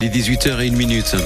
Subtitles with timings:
[0.00, 1.16] Il est 18h01 minute.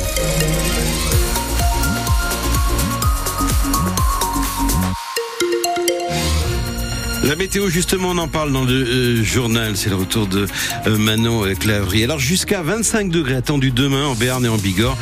[7.25, 9.77] La météo, justement, on en parle dans le euh, journal.
[9.77, 10.47] C'est le retour de
[10.87, 12.03] euh, Manon euh, Clavry.
[12.03, 14.97] Alors, jusqu'à 25 degrés attendus demain en Béarn et en Bigorre.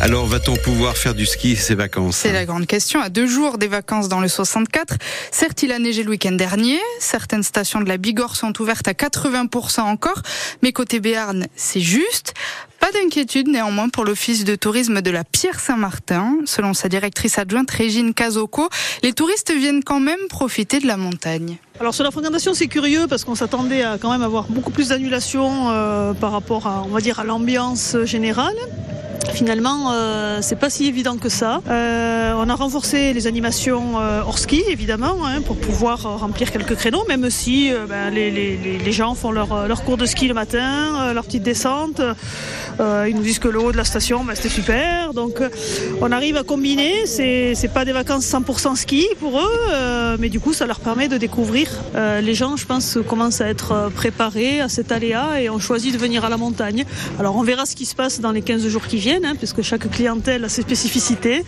[0.00, 2.16] Alors, va-t-on pouvoir faire du ski ces vacances?
[2.16, 3.00] C'est la grande question.
[3.00, 4.96] À deux jours des vacances dans le 64,
[5.30, 6.78] certes, il a neigé le week-end dernier.
[6.98, 10.22] Certaines stations de la Bigorre sont ouvertes à 80% encore.
[10.62, 12.32] Mais côté Béarn, c'est juste.
[12.86, 16.36] Pas d'inquiétude néanmoins pour l'office de tourisme de la Pierre Saint-Martin.
[16.44, 18.68] Selon sa directrice adjointe Régine Cazocco,
[19.02, 21.56] les touristes viennent quand même profiter de la montagne.
[21.80, 24.90] Alors sur la fréquentation c'est curieux parce qu'on s'attendait à quand même avoir beaucoup plus
[24.90, 28.54] d'annulations euh, par rapport à on va à l'ambiance générale.
[29.32, 31.60] Finalement, euh, c'est pas si évident que ça.
[31.68, 36.50] Euh, on a renforcé les animations euh, hors ski, évidemment, hein, pour pouvoir euh, remplir
[36.50, 41.12] quelques créneaux, même si ben, les, gens font leur, leur, cours de ski le matin,
[41.12, 42.00] leur petite descente.
[42.80, 45.12] ils nous disent que le haut de la station, ben, c'était super.
[45.12, 45.40] Donc,
[46.00, 47.06] on arrive à combiner.
[47.06, 51.08] C'est, c'est pas des vacances 100% ski pour eux, mais du coup, ça leur permet
[51.08, 51.68] de découvrir.
[51.94, 55.98] les gens, je pense, commencent à être préparés à cet aléa et ont choisi de
[55.98, 56.84] venir à la montagne.
[57.18, 59.62] Alors, on verra ce qui se passe dans les 15 jours qui viennent hein, puisque
[59.62, 61.44] chaque clientèle a ses spécificités.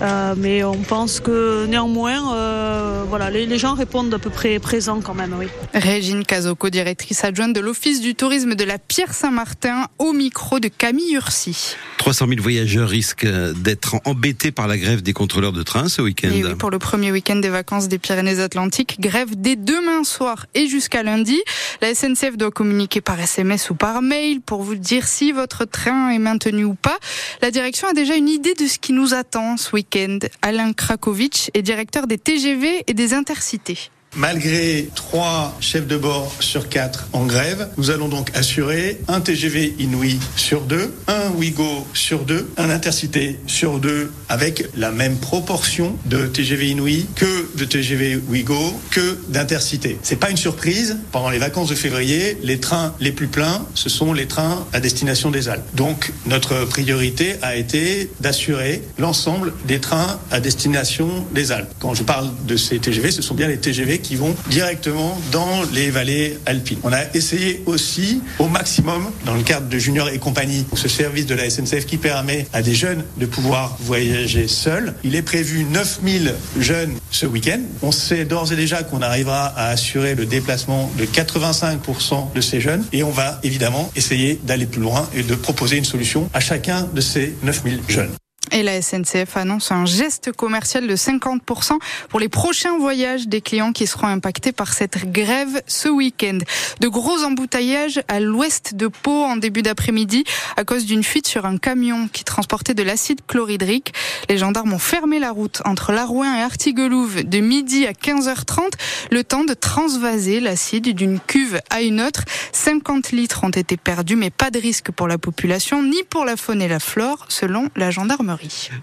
[0.00, 4.58] Euh, mais on pense que néanmoins, euh, voilà, les, les, gens répondent à peu près
[4.58, 5.34] présents quand même.
[5.38, 5.46] Oui.
[5.74, 10.68] Régine Cazocco, directrice adjointe de l'Office du tourisme de la Pierre Saint-Martin, au micro de
[10.68, 11.76] Camille Ursi.
[11.98, 16.30] 300 000 voyageurs risquent d'être embêtés par la grève des contrôleurs de train ce week-end.
[16.32, 21.02] Oui, pour le premier week-end des vacances des Pyrénées-Atlantiques, grève dès demain soir et jusqu'à
[21.02, 21.40] lundi.
[21.80, 26.10] La SNCF doit communiquer par SMS ou par mail pour vous dire si votre train
[26.10, 26.98] est maintenu ou pas.
[27.40, 30.18] La direction a déjà une idée de ce qui nous attend ce week-end.
[30.42, 33.90] Alain Krakowicz est directeur des TGV et des Intercités.
[34.14, 39.74] Malgré trois chefs de bord sur quatre en grève, nous allons donc assurer un TGV
[39.78, 45.96] Inouï sur deux, un Ouigo sur deux, un Intercité sur deux, avec la même proportion
[46.04, 49.98] de TGV Inouï que de TGV Ouigo que d'Intercité.
[50.02, 50.98] C'est pas une surprise.
[51.10, 54.80] Pendant les vacances de février, les trains les plus pleins, ce sont les trains à
[54.80, 55.64] destination des Alpes.
[55.74, 61.72] Donc, notre priorité a été d'assurer l'ensemble des trains à destination des Alpes.
[61.78, 65.62] Quand je parle de ces TGV, ce sont bien les TGV qui vont directement dans
[65.72, 66.78] les vallées alpines.
[66.82, 71.26] On a essayé aussi au maximum, dans le cadre de Junior et compagnie, ce service
[71.26, 74.94] de la SNCF qui permet à des jeunes de pouvoir voyager seuls.
[75.04, 77.41] Il est prévu 9000 jeunes ce week-end.
[77.82, 82.60] On sait d'ores et déjà qu'on arrivera à assurer le déplacement de 85% de ces
[82.60, 86.40] jeunes et on va évidemment essayer d'aller plus loin et de proposer une solution à
[86.40, 88.10] chacun de ces 9000 jeunes.
[88.54, 91.78] Et la SNCF annonce un geste commercial de 50%
[92.10, 96.36] pour les prochains voyages des clients qui seront impactés par cette grève ce week-end.
[96.80, 100.24] De gros embouteillages à l'ouest de Pau en début d'après-midi
[100.58, 103.94] à cause d'une fuite sur un camion qui transportait de l'acide chlorhydrique.
[104.28, 108.72] Les gendarmes ont fermé la route entre Larouin et Artiguelouve de midi à 15h30,
[109.10, 112.24] le temps de transvaser l'acide d'une cuve à une autre.
[112.52, 116.36] 50 litres ont été perdus, mais pas de risque pour la population ni pour la
[116.36, 118.41] faune et la flore, selon la gendarmerie.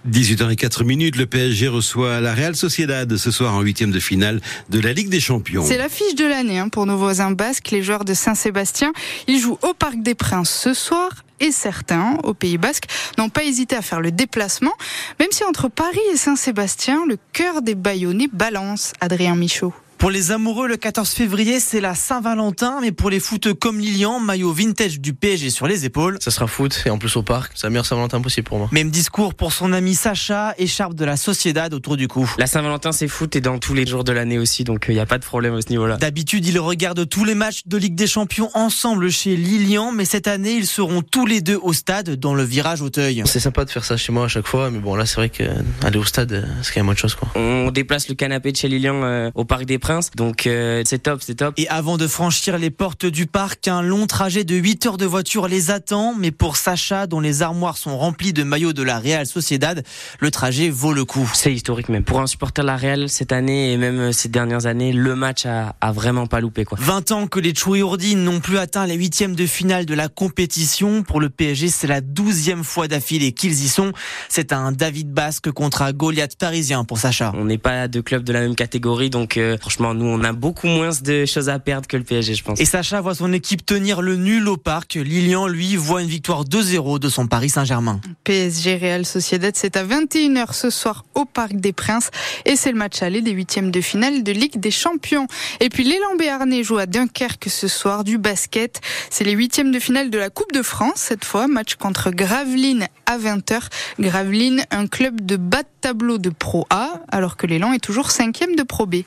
[0.09, 4.80] 18h04 minutes, le PSG reçoit la Real Sociedad ce soir en huitième de finale de
[4.80, 5.64] la Ligue des Champions.
[5.66, 8.94] C'est l'affiche de l'année hein, pour nos voisins basques, les joueurs de Saint-Sébastien.
[9.28, 11.09] Ils jouent au Parc des Princes ce soir
[11.40, 12.86] et certains, au Pays Basque,
[13.18, 14.74] n'ont pas hésité à faire le déplacement,
[15.19, 19.74] même si entre Paris et Saint-Sébastien, le cœur des Bayonnais balance, Adrien Michaud.
[20.00, 24.22] Pour les amoureux, le 14 février, c'est la Saint-Valentin, mais pour les foot comme Lilian,
[24.22, 26.18] maillot vintage du PSG sur les épaules.
[26.22, 28.70] Ça sera foot et en plus au parc, c'est la meilleure Saint-Valentin possible pour moi.
[28.72, 32.34] Même discours pour son ami Sacha, écharpe de la Sociedad autour du cou.
[32.38, 35.02] La Saint-Valentin, c'est foot et dans tous les jours de l'année aussi, donc il n'y
[35.02, 35.98] a pas de problème à ce niveau-là.
[35.98, 40.30] D'habitude, ils regardent tous les matchs de Ligue des Champions ensemble chez Lilian, mais cette
[40.30, 43.24] année, ils seront tous les deux au stade dans le virage Auteuil.
[43.26, 45.28] C'est sympa de faire ça chez moi à chaque fois, mais bon, là, c'est vrai
[45.28, 47.28] qu'aller au stade, c'est quand même autre chose, quoi.
[47.36, 51.00] On déplace le canapé de chez Lilian euh, au Parc des Princes, donc euh, c'est
[51.00, 51.54] top, c'est top.
[51.58, 55.06] Et avant de franchir les portes du parc, un long trajet de 8 heures de
[55.06, 56.14] voiture les attend.
[56.14, 59.84] Mais pour Sacha, dont les armoires sont remplies de maillots de la Real Sociedad,
[60.19, 61.30] le trajet vaut le coup.
[61.34, 62.04] C'est historique même.
[62.04, 65.46] Pour un supporter de la Real, cette année et même ces dernières années, le match
[65.46, 66.66] a, a vraiment pas loupé.
[66.66, 66.78] Quoi.
[66.80, 71.02] 20 ans que les Chouyourdines n'ont plus atteint les huitièmes de finale de la compétition.
[71.04, 73.92] Pour le PSG, c'est la douzième fois d'affilée qu'ils y sont.
[74.28, 77.31] C'est un David Basque contre un Goliath parisien pour Sacha.
[77.36, 80.24] On n'est pas deux clubs de la même catégorie, donc euh, franchement, franchement, nous, on
[80.24, 82.60] a beaucoup moins de choses à perdre que le PSG, je pense.
[82.60, 84.96] Et Sacha voit son équipe tenir le nul au parc.
[84.96, 88.02] Lilian, lui, voit une victoire 2-0 de son Paris Saint-Germain.
[88.26, 92.12] PSG Real Sociedad, c'est à 21h ce soir au Parc des Princes.
[92.46, 95.28] Et c'est le match aller des huitièmes de finale de Ligue des Champions.
[95.62, 98.82] Et puis l'élan béarnais joue à Dunkerque ce soir du basket.
[99.10, 101.48] C'est les huitièmes de finale de la Coupe de France cette fois.
[101.48, 103.62] Match contre Gravelines à 20h.
[104.00, 108.12] Gravelines, un club de bas de tableau de Pro A, alors que l'élan est toujours
[108.12, 108.98] cinquième de Pro B.